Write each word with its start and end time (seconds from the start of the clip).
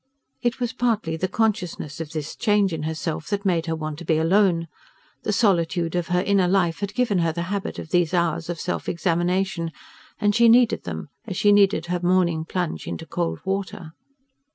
It 0.41 0.59
was 0.59 0.73
partly 0.73 1.15
the 1.15 1.27
consciousness 1.27 1.99
of 2.01 2.09
this 2.11 2.35
change 2.35 2.73
in 2.73 2.81
herself 2.89 3.27
that 3.27 3.45
made 3.45 3.67
her 3.67 3.75
want 3.75 3.99
to 3.99 4.03
be 4.03 4.17
alone. 4.17 4.67
The 5.21 5.31
solitude 5.31 5.93
of 5.93 6.07
her 6.07 6.23
inner 6.23 6.47
life 6.47 6.79
had 6.79 6.95
given 6.95 7.19
her 7.19 7.31
the 7.31 7.43
habit 7.53 7.77
of 7.77 7.91
these 7.91 8.11
hours 8.11 8.49
of 8.49 8.59
self 8.59 8.89
examination, 8.89 9.71
and 10.19 10.33
she 10.33 10.49
needed 10.49 10.85
them 10.85 11.09
as 11.27 11.37
she 11.37 11.51
needed 11.51 11.85
her 11.85 11.99
morning 12.01 12.45
plunge 12.45 12.87
into 12.87 13.05
cold 13.05 13.41
water. 13.45 13.91